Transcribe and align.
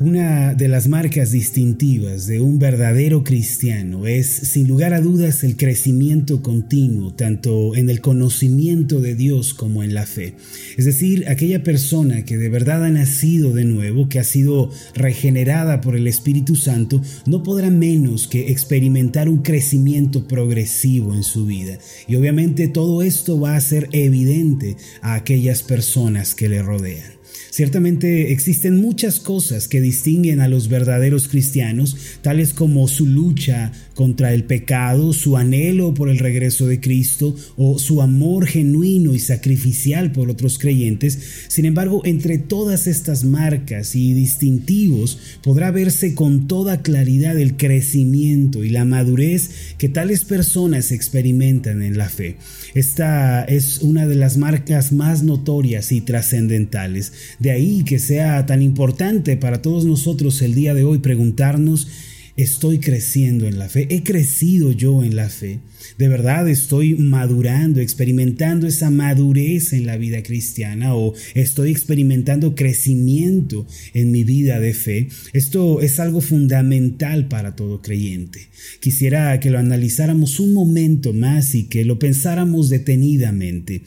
Una 0.00 0.54
de 0.54 0.68
las 0.68 0.86
marcas 0.86 1.32
distintivas 1.32 2.28
de 2.28 2.40
un 2.40 2.60
verdadero 2.60 3.24
cristiano 3.24 4.06
es, 4.06 4.28
sin 4.28 4.68
lugar 4.68 4.94
a 4.94 5.00
dudas, 5.00 5.42
el 5.42 5.56
crecimiento 5.56 6.40
continuo, 6.40 7.12
tanto 7.14 7.74
en 7.74 7.90
el 7.90 8.00
conocimiento 8.00 9.00
de 9.00 9.16
Dios 9.16 9.54
como 9.54 9.82
en 9.82 9.94
la 9.94 10.06
fe. 10.06 10.34
Es 10.76 10.84
decir, 10.84 11.24
aquella 11.26 11.64
persona 11.64 12.24
que 12.24 12.36
de 12.36 12.48
verdad 12.48 12.84
ha 12.84 12.90
nacido 12.90 13.52
de 13.52 13.64
nuevo, 13.64 14.08
que 14.08 14.20
ha 14.20 14.24
sido 14.24 14.70
regenerada 14.94 15.80
por 15.80 15.96
el 15.96 16.06
Espíritu 16.06 16.54
Santo, 16.54 17.02
no 17.26 17.42
podrá 17.42 17.68
menos 17.68 18.28
que 18.28 18.52
experimentar 18.52 19.28
un 19.28 19.38
crecimiento 19.38 20.28
progresivo 20.28 21.12
en 21.12 21.24
su 21.24 21.44
vida. 21.44 21.76
Y 22.06 22.14
obviamente 22.14 22.68
todo 22.68 23.02
esto 23.02 23.40
va 23.40 23.56
a 23.56 23.60
ser 23.60 23.88
evidente 23.90 24.76
a 25.02 25.16
aquellas 25.16 25.64
personas 25.64 26.36
que 26.36 26.48
le 26.48 26.62
rodean. 26.62 27.17
Ciertamente 27.50 28.32
existen 28.32 28.80
muchas 28.80 29.20
cosas 29.20 29.68
que 29.68 29.80
distinguen 29.80 30.40
a 30.40 30.48
los 30.48 30.68
verdaderos 30.68 31.28
cristianos, 31.28 31.96
tales 32.22 32.52
como 32.52 32.88
su 32.88 33.06
lucha 33.06 33.72
contra 33.94 34.32
el 34.32 34.44
pecado, 34.44 35.12
su 35.12 35.36
anhelo 35.36 35.94
por 35.94 36.08
el 36.08 36.18
regreso 36.18 36.66
de 36.66 36.80
Cristo 36.80 37.34
o 37.56 37.78
su 37.78 38.02
amor 38.02 38.46
genuino 38.46 39.14
y 39.14 39.18
sacrificial 39.18 40.12
por 40.12 40.30
otros 40.30 40.58
creyentes. 40.58 41.18
Sin 41.48 41.64
embargo, 41.64 42.02
entre 42.04 42.38
todas 42.38 42.86
estas 42.86 43.24
marcas 43.24 43.96
y 43.96 44.12
distintivos 44.12 45.18
podrá 45.42 45.70
verse 45.70 46.14
con 46.14 46.46
toda 46.46 46.82
claridad 46.82 47.38
el 47.38 47.56
crecimiento 47.56 48.62
y 48.62 48.70
la 48.70 48.84
madurez 48.84 49.50
que 49.78 49.88
tales 49.88 50.24
personas 50.24 50.92
experimentan 50.92 51.82
en 51.82 51.98
la 51.98 52.08
fe. 52.08 52.36
Esta 52.74 53.44
es 53.44 53.78
una 53.78 54.06
de 54.06 54.14
las 54.14 54.36
marcas 54.36 54.92
más 54.92 55.22
notorias 55.22 55.92
y 55.92 56.00
trascendentales 56.02 57.12
de 57.38 57.50
ahí 57.50 57.84
que 57.84 57.98
sea 57.98 58.46
tan 58.46 58.62
importante 58.62 59.36
para 59.36 59.62
todos 59.62 59.84
nosotros 59.84 60.42
el 60.42 60.54
día 60.54 60.74
de 60.74 60.84
hoy 60.84 60.98
preguntarnos, 60.98 61.88
¿estoy 62.36 62.78
creciendo 62.78 63.46
en 63.46 63.58
la 63.58 63.68
fe? 63.68 63.86
¿He 63.90 64.02
crecido 64.02 64.72
yo 64.72 65.02
en 65.04 65.16
la 65.16 65.28
fe? 65.28 65.60
¿De 65.98 66.08
verdad 66.08 66.48
estoy 66.48 66.94
madurando, 66.94 67.80
experimentando 67.80 68.66
esa 68.66 68.90
madurez 68.90 69.72
en 69.72 69.86
la 69.86 69.96
vida 69.96 70.22
cristiana 70.22 70.94
o 70.94 71.14
estoy 71.34 71.70
experimentando 71.70 72.54
crecimiento 72.54 73.66
en 73.94 74.12
mi 74.12 74.24
vida 74.24 74.60
de 74.60 74.74
fe? 74.74 75.08
Esto 75.32 75.80
es 75.80 75.98
algo 75.98 76.20
fundamental 76.20 77.28
para 77.28 77.56
todo 77.56 77.82
creyente. 77.82 78.48
Quisiera 78.80 79.38
que 79.40 79.50
lo 79.50 79.58
analizáramos 79.58 80.38
un 80.40 80.52
momento 80.52 81.12
más 81.12 81.54
y 81.54 81.64
que 81.64 81.84
lo 81.84 81.98
pensáramos 81.98 82.68
detenidamente. 82.68 83.82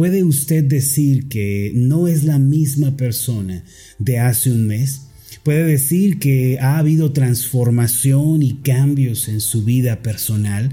¿Puede 0.00 0.24
usted 0.24 0.64
decir 0.64 1.28
que 1.28 1.72
no 1.74 2.08
es 2.08 2.24
la 2.24 2.38
misma 2.38 2.96
persona 2.96 3.62
de 3.98 4.18
hace 4.18 4.50
un 4.50 4.66
mes? 4.66 5.02
¿Puede 5.42 5.62
decir 5.62 6.18
que 6.18 6.58
ha 6.58 6.78
habido 6.78 7.12
transformación 7.12 8.42
y 8.42 8.54
cambios 8.54 9.28
en 9.28 9.42
su 9.42 9.62
vida 9.62 10.00
personal? 10.00 10.70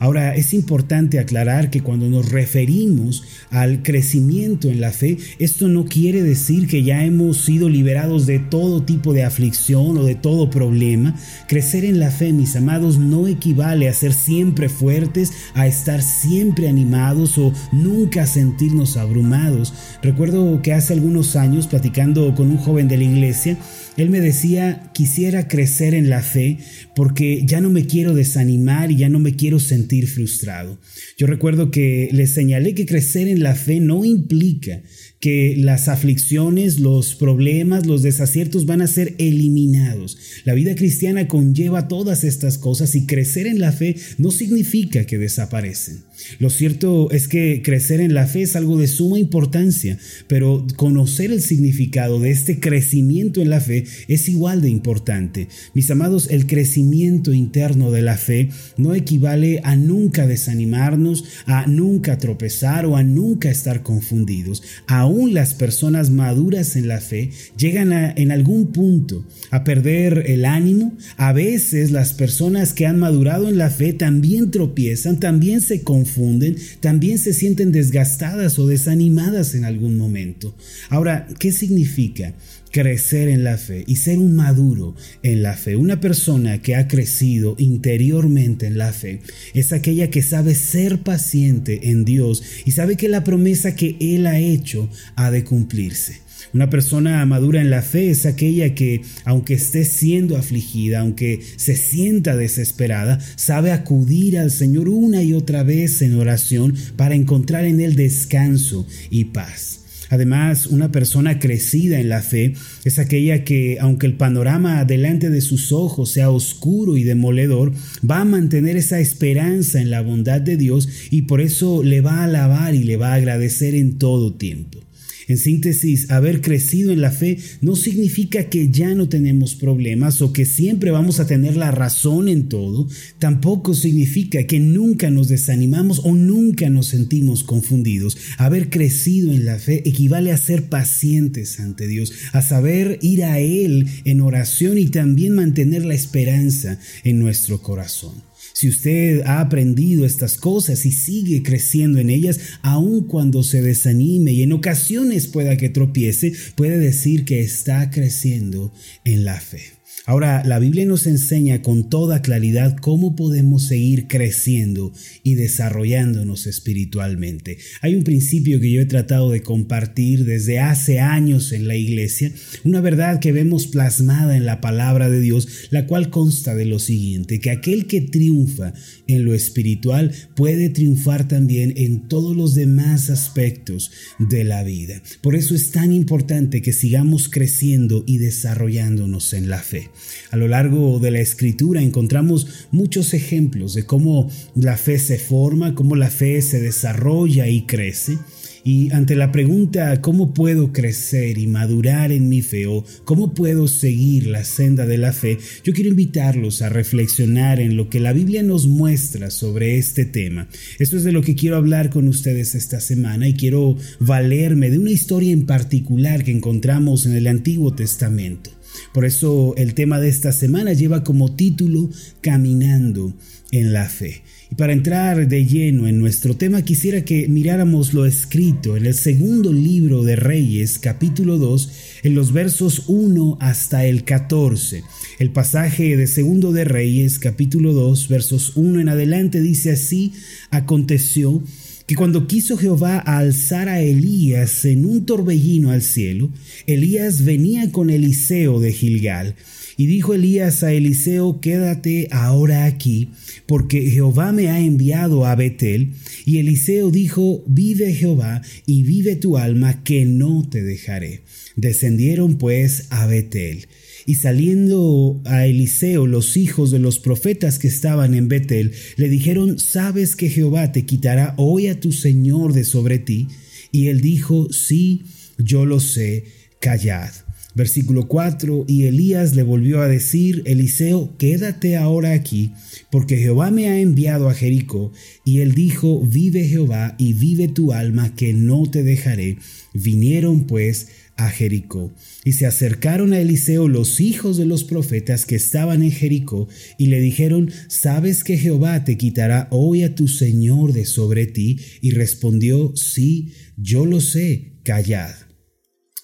Ahora, 0.00 0.34
es 0.36 0.54
importante 0.54 1.18
aclarar 1.18 1.70
que 1.70 1.82
cuando 1.82 2.08
nos 2.08 2.30
referimos 2.30 3.24
al 3.50 3.82
crecimiento 3.82 4.68
en 4.68 4.80
la 4.80 4.92
fe, 4.92 5.18
esto 5.38 5.68
no 5.68 5.84
quiere 5.84 6.22
decir 6.22 6.68
que 6.68 6.82
ya 6.82 7.04
hemos 7.04 7.38
sido 7.38 7.68
liberados 7.68 8.26
de 8.26 8.38
todo 8.38 8.82
tipo 8.82 9.12
de 9.12 9.24
aflicción 9.24 9.98
o 9.98 10.04
de 10.04 10.14
todo 10.14 10.50
problema. 10.50 11.16
Crecer 11.48 11.84
en 11.84 11.98
la 11.98 12.10
fe, 12.10 12.32
mis 12.32 12.54
amados, 12.54 12.98
no 12.98 13.26
equivale 13.26 13.88
a 13.88 13.94
ser 13.94 14.12
siempre 14.12 14.68
fuertes, 14.68 15.32
a 15.54 15.66
estar 15.66 16.02
siempre 16.02 16.68
animados 16.68 17.36
o 17.38 17.52
nunca 17.72 18.26
sentirnos 18.26 18.96
abrumados. 18.96 19.74
Recuerdo 20.02 20.62
que 20.62 20.72
hace 20.72 20.92
algunos 20.92 21.36
años, 21.36 21.66
platicando 21.66 22.34
con 22.34 22.50
un 22.50 22.58
joven 22.58 22.88
de 22.88 22.98
la 22.98 23.04
iglesia, 23.04 23.58
él 23.98 24.10
me 24.10 24.20
decía, 24.20 24.90
quisiera 24.94 25.48
crecer 25.48 25.92
en 25.92 26.08
la 26.08 26.22
fe 26.22 26.58
porque 26.94 27.42
ya 27.44 27.60
no 27.60 27.68
me 27.68 27.86
quiero 27.86 28.14
desanimar 28.14 28.92
y 28.92 28.96
ya 28.96 29.08
no 29.08 29.18
me 29.18 29.34
quiero 29.34 29.58
sentir 29.58 30.06
frustrado. 30.06 30.78
Yo 31.16 31.26
recuerdo 31.26 31.72
que 31.72 32.08
le 32.12 32.28
señalé 32.28 32.74
que 32.74 32.86
crecer 32.86 33.26
en 33.26 33.42
la 33.42 33.56
fe 33.56 33.80
no 33.80 34.04
implica 34.04 34.82
que 35.20 35.56
las 35.56 35.88
aflicciones, 35.88 36.78
los 36.78 37.14
problemas, 37.14 37.86
los 37.86 38.02
desaciertos 38.02 38.66
van 38.66 38.82
a 38.82 38.86
ser 38.86 39.14
eliminados. 39.18 40.16
La 40.44 40.54
vida 40.54 40.74
cristiana 40.74 41.26
conlleva 41.26 41.88
todas 41.88 42.24
estas 42.24 42.58
cosas 42.58 42.94
y 42.94 43.06
crecer 43.06 43.46
en 43.46 43.58
la 43.58 43.72
fe 43.72 43.96
no 44.18 44.30
significa 44.30 45.04
que 45.04 45.18
desaparecen. 45.18 46.04
Lo 46.38 46.50
cierto 46.50 47.10
es 47.10 47.28
que 47.28 47.62
crecer 47.62 48.00
en 48.00 48.14
la 48.14 48.26
fe 48.26 48.42
es 48.42 48.56
algo 48.56 48.76
de 48.76 48.88
suma 48.88 49.18
importancia, 49.18 49.98
pero 50.26 50.66
conocer 50.76 51.32
el 51.32 51.40
significado 51.40 52.20
de 52.20 52.30
este 52.30 52.60
crecimiento 52.60 53.40
en 53.40 53.50
la 53.50 53.60
fe 53.60 53.84
es 54.08 54.28
igual 54.28 54.62
de 54.62 54.70
importante. 54.70 55.48
Mis 55.74 55.90
amados, 55.90 56.28
el 56.30 56.46
crecimiento 56.46 57.32
interno 57.32 57.90
de 57.90 58.02
la 58.02 58.16
fe 58.16 58.50
no 58.76 58.94
equivale 58.94 59.60
a 59.64 59.76
nunca 59.76 60.26
desanimarnos, 60.26 61.24
a 61.46 61.66
nunca 61.66 62.18
tropezar 62.18 62.86
o 62.86 62.96
a 62.96 63.02
nunca 63.02 63.50
estar 63.50 63.82
confundidos. 63.82 64.62
Aún 65.08 65.32
las 65.32 65.54
personas 65.54 66.10
maduras 66.10 66.76
en 66.76 66.86
la 66.86 67.00
fe 67.00 67.30
llegan 67.56 67.94
en 67.94 68.30
algún 68.30 68.72
punto 68.72 69.24
a 69.50 69.64
perder 69.64 70.24
el 70.26 70.44
ánimo. 70.44 70.98
A 71.16 71.32
veces 71.32 71.92
las 71.92 72.12
personas 72.12 72.74
que 72.74 72.84
han 72.84 72.98
madurado 72.98 73.48
en 73.48 73.56
la 73.56 73.70
fe 73.70 73.94
también 73.94 74.50
tropiezan, 74.50 75.18
también 75.18 75.62
se 75.62 75.80
confunden, 75.80 76.56
también 76.80 77.18
se 77.18 77.32
sienten 77.32 77.72
desgastadas 77.72 78.58
o 78.58 78.66
desanimadas 78.66 79.54
en 79.54 79.64
algún 79.64 79.96
momento. 79.96 80.54
Ahora, 80.90 81.26
¿qué 81.38 81.52
significa? 81.52 82.34
crecer 82.70 83.28
en 83.28 83.44
la 83.44 83.56
fe 83.56 83.84
y 83.86 83.96
ser 83.96 84.18
un 84.18 84.36
maduro 84.36 84.94
en 85.22 85.42
la 85.42 85.54
fe. 85.54 85.76
Una 85.76 86.00
persona 86.00 86.60
que 86.60 86.76
ha 86.76 86.88
crecido 86.88 87.54
interiormente 87.58 88.66
en 88.66 88.78
la 88.78 88.92
fe 88.92 89.20
es 89.54 89.72
aquella 89.72 90.10
que 90.10 90.22
sabe 90.22 90.54
ser 90.54 91.00
paciente 91.00 91.90
en 91.90 92.04
Dios 92.04 92.42
y 92.64 92.72
sabe 92.72 92.96
que 92.96 93.08
la 93.08 93.24
promesa 93.24 93.74
que 93.74 93.96
Él 94.00 94.26
ha 94.26 94.38
hecho 94.38 94.88
ha 95.16 95.30
de 95.30 95.44
cumplirse. 95.44 96.28
Una 96.54 96.70
persona 96.70 97.24
madura 97.26 97.60
en 97.60 97.70
la 97.70 97.82
fe 97.82 98.10
es 98.10 98.24
aquella 98.24 98.74
que, 98.74 99.02
aunque 99.24 99.54
esté 99.54 99.84
siendo 99.84 100.36
afligida, 100.36 101.00
aunque 101.00 101.40
se 101.56 101.76
sienta 101.76 102.36
desesperada, 102.36 103.18
sabe 103.36 103.70
acudir 103.70 104.38
al 104.38 104.50
Señor 104.50 104.88
una 104.88 105.22
y 105.22 105.34
otra 105.34 105.62
vez 105.62 106.00
en 106.00 106.14
oración 106.14 106.74
para 106.96 107.14
encontrar 107.14 107.64
en 107.64 107.80
Él 107.80 107.96
descanso 107.96 108.86
y 109.10 109.26
paz. 109.26 109.80
Además, 110.10 110.66
una 110.66 110.90
persona 110.90 111.38
crecida 111.38 112.00
en 112.00 112.08
la 112.08 112.22
fe 112.22 112.54
es 112.84 112.98
aquella 112.98 113.44
que, 113.44 113.76
aunque 113.78 114.06
el 114.06 114.14
panorama 114.14 114.84
delante 114.86 115.28
de 115.28 115.42
sus 115.42 115.70
ojos 115.70 116.10
sea 116.10 116.30
oscuro 116.30 116.96
y 116.96 117.02
demoledor, 117.02 117.72
va 118.08 118.20
a 118.20 118.24
mantener 118.24 118.78
esa 118.78 119.00
esperanza 119.00 119.82
en 119.82 119.90
la 119.90 120.00
bondad 120.00 120.40
de 120.40 120.56
Dios 120.56 120.88
y 121.10 121.22
por 121.22 121.42
eso 121.42 121.82
le 121.82 122.00
va 122.00 122.20
a 122.20 122.24
alabar 122.24 122.74
y 122.74 122.84
le 122.84 122.96
va 122.96 123.12
a 123.12 123.16
agradecer 123.16 123.74
en 123.74 123.98
todo 123.98 124.34
tiempo. 124.34 124.87
En 125.28 125.36
síntesis, 125.36 126.10
haber 126.10 126.40
crecido 126.40 126.90
en 126.90 127.02
la 127.02 127.10
fe 127.10 127.38
no 127.60 127.76
significa 127.76 128.44
que 128.44 128.70
ya 128.70 128.94
no 128.94 129.10
tenemos 129.10 129.54
problemas 129.54 130.22
o 130.22 130.32
que 130.32 130.46
siempre 130.46 130.90
vamos 130.90 131.20
a 131.20 131.26
tener 131.26 131.56
la 131.56 131.70
razón 131.70 132.28
en 132.28 132.48
todo. 132.48 132.88
Tampoco 133.18 133.74
significa 133.74 134.44
que 134.44 134.58
nunca 134.58 135.10
nos 135.10 135.28
desanimamos 135.28 136.00
o 136.02 136.14
nunca 136.14 136.70
nos 136.70 136.86
sentimos 136.86 137.44
confundidos. 137.44 138.16
Haber 138.38 138.70
crecido 138.70 139.32
en 139.32 139.44
la 139.44 139.58
fe 139.58 139.86
equivale 139.86 140.32
a 140.32 140.38
ser 140.38 140.70
pacientes 140.70 141.60
ante 141.60 141.86
Dios, 141.86 142.12
a 142.32 142.40
saber 142.40 142.98
ir 143.02 143.24
a 143.24 143.38
Él 143.38 143.86
en 144.04 144.22
oración 144.22 144.78
y 144.78 144.86
también 144.86 145.34
mantener 145.34 145.84
la 145.84 145.94
esperanza 145.94 146.78
en 147.04 147.18
nuestro 147.18 147.60
corazón. 147.60 148.27
Si 148.52 148.68
usted 148.68 149.22
ha 149.22 149.40
aprendido 149.40 150.04
estas 150.04 150.36
cosas 150.36 150.84
y 150.86 150.92
sigue 150.92 151.42
creciendo 151.42 151.98
en 151.98 152.10
ellas, 152.10 152.40
aun 152.62 153.06
cuando 153.06 153.42
se 153.42 153.62
desanime 153.62 154.32
y 154.32 154.42
en 154.42 154.52
ocasiones 154.52 155.26
pueda 155.26 155.56
que 155.56 155.68
tropiece, 155.68 156.32
puede 156.54 156.78
decir 156.78 157.24
que 157.24 157.40
está 157.40 157.90
creciendo 157.90 158.72
en 159.04 159.24
la 159.24 159.40
fe. 159.40 159.77
Ahora, 160.06 160.42
la 160.44 160.58
Biblia 160.58 160.86
nos 160.86 161.06
enseña 161.06 161.60
con 161.62 161.90
toda 161.90 162.22
claridad 162.22 162.76
cómo 162.76 163.14
podemos 163.14 163.66
seguir 163.66 164.08
creciendo 164.08 164.92
y 165.22 165.34
desarrollándonos 165.34 166.46
espiritualmente. 166.46 167.58
Hay 167.82 167.94
un 167.94 168.04
principio 168.04 168.60
que 168.60 168.70
yo 168.70 168.80
he 168.80 168.86
tratado 168.86 169.30
de 169.30 169.42
compartir 169.42 170.24
desde 170.24 170.60
hace 170.60 171.00
años 171.00 171.52
en 171.52 171.68
la 171.68 171.76
iglesia, 171.76 172.32
una 172.64 172.80
verdad 172.80 173.20
que 173.20 173.32
vemos 173.32 173.66
plasmada 173.66 174.36
en 174.36 174.46
la 174.46 174.60
palabra 174.60 175.10
de 175.10 175.20
Dios, 175.20 175.68
la 175.70 175.86
cual 175.86 176.10
consta 176.10 176.54
de 176.54 176.64
lo 176.64 176.78
siguiente, 176.78 177.40
que 177.40 177.50
aquel 177.50 177.86
que 177.86 178.00
triunfa 178.00 178.72
en 179.06 179.24
lo 179.24 179.34
espiritual 179.34 180.12
puede 180.34 180.70
triunfar 180.70 181.28
también 181.28 181.74
en 181.76 182.08
todos 182.08 182.36
los 182.36 182.54
demás 182.54 183.10
aspectos 183.10 183.90
de 184.18 184.44
la 184.44 184.62
vida. 184.62 185.02
Por 185.20 185.34
eso 185.34 185.54
es 185.54 185.70
tan 185.70 185.92
importante 185.92 186.62
que 186.62 186.72
sigamos 186.72 187.28
creciendo 187.28 188.04
y 188.06 188.18
desarrollándonos 188.18 189.32
en 189.32 189.50
la 189.50 189.58
fe. 189.58 189.87
A 190.30 190.36
lo 190.36 190.48
largo 190.48 190.98
de 190.98 191.10
la 191.10 191.20
escritura 191.20 191.82
encontramos 191.82 192.66
muchos 192.70 193.14
ejemplos 193.14 193.74
de 193.74 193.86
cómo 193.86 194.30
la 194.54 194.76
fe 194.76 194.98
se 194.98 195.18
forma, 195.18 195.74
cómo 195.74 195.96
la 195.96 196.10
fe 196.10 196.42
se 196.42 196.60
desarrolla 196.60 197.48
y 197.48 197.62
crece. 197.62 198.18
Y 198.64 198.92
ante 198.92 199.14
la 199.14 199.32
pregunta 199.32 200.00
¿cómo 200.02 200.34
puedo 200.34 200.72
crecer 200.72 201.38
y 201.38 201.46
madurar 201.46 202.12
en 202.12 202.28
mi 202.28 202.42
fe 202.42 202.66
o 202.66 202.84
cómo 203.04 203.32
puedo 203.32 203.68
seguir 203.68 204.26
la 204.26 204.44
senda 204.44 204.84
de 204.84 204.98
la 204.98 205.12
fe? 205.12 205.38
Yo 205.64 205.72
quiero 205.72 205.88
invitarlos 205.90 206.60
a 206.60 206.68
reflexionar 206.68 207.60
en 207.60 207.76
lo 207.76 207.88
que 207.88 208.00
la 208.00 208.12
Biblia 208.12 208.42
nos 208.42 208.66
muestra 208.66 209.30
sobre 209.30 209.78
este 209.78 210.04
tema. 210.04 210.48
Esto 210.78 210.98
es 210.98 211.04
de 211.04 211.12
lo 211.12 211.22
que 211.22 211.34
quiero 211.34 211.56
hablar 211.56 211.88
con 211.88 212.08
ustedes 212.08 212.54
esta 212.54 212.80
semana 212.80 213.26
y 213.26 213.34
quiero 213.34 213.76
valerme 214.00 214.70
de 214.70 214.78
una 214.78 214.90
historia 214.90 215.32
en 215.32 215.46
particular 215.46 216.24
que 216.24 216.32
encontramos 216.32 217.06
en 217.06 217.14
el 217.14 217.26
Antiguo 217.26 217.74
Testamento. 217.74 218.50
Por 218.92 219.04
eso 219.04 219.54
el 219.56 219.74
tema 219.74 220.00
de 220.00 220.08
esta 220.08 220.32
semana 220.32 220.72
lleva 220.72 221.04
como 221.04 221.34
título 221.34 221.90
Caminando 222.20 223.14
en 223.50 223.72
la 223.72 223.88
fe. 223.88 224.22
Y 224.50 224.54
para 224.54 224.72
entrar 224.72 225.28
de 225.28 225.44
lleno 225.44 225.88
en 225.88 225.98
nuestro 225.98 226.36
tema 226.36 226.62
quisiera 226.62 227.04
que 227.04 227.28
miráramos 227.28 227.92
lo 227.92 228.06
escrito 228.06 228.76
en 228.76 228.86
el 228.86 228.94
segundo 228.94 229.52
libro 229.52 230.04
de 230.04 230.16
Reyes, 230.16 230.78
capítulo 230.78 231.36
2, 231.36 231.70
en 232.04 232.14
los 232.14 232.32
versos 232.32 232.84
1 232.86 233.36
hasta 233.40 233.84
el 233.84 234.04
14. 234.04 234.82
El 235.18 235.30
pasaje 235.30 235.96
de 235.96 236.06
segundo 236.06 236.52
de 236.52 236.64
Reyes, 236.64 237.18
capítulo 237.18 237.74
2, 237.74 238.08
versos 238.08 238.52
1 238.56 238.80
en 238.80 238.88
adelante 238.88 239.40
dice 239.42 239.72
así, 239.72 240.14
aconteció 240.50 241.42
que 241.88 241.96
cuando 241.96 242.26
quiso 242.26 242.58
Jehová 242.58 242.98
alzar 242.98 243.70
a 243.70 243.80
Elías 243.80 244.66
en 244.66 244.84
un 244.84 245.06
torbellino 245.06 245.70
al 245.70 245.80
cielo, 245.80 246.28
Elías 246.66 247.24
venía 247.24 247.72
con 247.72 247.88
Eliseo 247.88 248.60
de 248.60 248.74
Gilgal. 248.74 249.34
Y 249.78 249.86
dijo 249.86 250.12
Elías 250.12 250.64
a 250.64 250.72
Eliseo, 250.72 251.40
quédate 251.40 252.08
ahora 252.10 252.64
aquí, 252.64 253.10
porque 253.46 253.80
Jehová 253.88 254.32
me 254.32 254.48
ha 254.48 254.58
enviado 254.58 255.24
a 255.24 255.36
Betel. 255.36 255.92
Y 256.26 256.38
Eliseo 256.38 256.90
dijo, 256.90 257.44
vive 257.46 257.94
Jehová 257.94 258.42
y 258.66 258.82
vive 258.82 259.14
tu 259.14 259.38
alma, 259.38 259.84
que 259.84 260.04
no 260.04 260.48
te 260.50 260.64
dejaré. 260.64 261.20
Descendieron 261.54 262.38
pues 262.38 262.88
a 262.90 263.06
Betel. 263.06 263.68
Y 264.04 264.16
saliendo 264.16 265.22
a 265.24 265.46
Eliseo 265.46 266.08
los 266.08 266.36
hijos 266.36 266.72
de 266.72 266.80
los 266.80 266.98
profetas 266.98 267.60
que 267.60 267.68
estaban 267.68 268.14
en 268.14 268.26
Betel, 268.26 268.72
le 268.96 269.08
dijeron, 269.08 269.60
¿sabes 269.60 270.16
que 270.16 270.28
Jehová 270.28 270.72
te 270.72 270.86
quitará 270.86 271.34
hoy 271.36 271.68
a 271.68 271.78
tu 271.78 271.92
Señor 271.92 272.52
de 272.52 272.64
sobre 272.64 272.98
ti? 272.98 273.28
Y 273.70 273.86
él 273.86 274.00
dijo, 274.00 274.52
sí, 274.52 275.04
yo 275.38 275.64
lo 275.64 275.78
sé, 275.78 276.24
callad. 276.58 277.12
Versículo 277.54 278.06
4, 278.06 278.66
y 278.68 278.84
Elías 278.84 279.34
le 279.34 279.42
volvió 279.42 279.80
a 279.80 279.88
decir, 279.88 280.42
Eliseo, 280.44 281.16
quédate 281.18 281.76
ahora 281.76 282.12
aquí, 282.12 282.52
porque 282.90 283.16
Jehová 283.16 283.50
me 283.50 283.68
ha 283.68 283.80
enviado 283.80 284.28
a 284.28 284.34
Jericó. 284.34 284.92
Y 285.24 285.40
él 285.40 285.54
dijo, 285.54 286.00
vive 286.00 286.44
Jehová 286.44 286.94
y 286.98 287.14
vive 287.14 287.48
tu 287.48 287.72
alma, 287.72 288.14
que 288.14 288.32
no 288.32 288.70
te 288.70 288.82
dejaré. 288.82 289.38
Vinieron 289.74 290.46
pues 290.46 290.88
a 291.16 291.30
Jericó. 291.30 291.92
Y 292.24 292.32
se 292.32 292.46
acercaron 292.46 293.12
a 293.12 293.18
Eliseo 293.18 293.66
los 293.66 294.00
hijos 294.00 294.36
de 294.36 294.46
los 294.46 294.62
profetas 294.62 295.26
que 295.26 295.34
estaban 295.34 295.82
en 295.82 295.90
Jericó, 295.90 296.48
y 296.78 296.86
le 296.86 297.00
dijeron, 297.00 297.50
¿sabes 297.66 298.22
que 298.22 298.38
Jehová 298.38 298.84
te 298.84 298.96
quitará 298.96 299.48
hoy 299.50 299.82
a 299.82 299.94
tu 299.94 300.06
Señor 300.06 300.72
de 300.72 300.84
sobre 300.84 301.26
ti? 301.26 301.58
Y 301.80 301.90
respondió, 301.90 302.72
sí, 302.76 303.32
yo 303.56 303.84
lo 303.84 304.00
sé, 304.00 304.52
callad. 304.62 305.27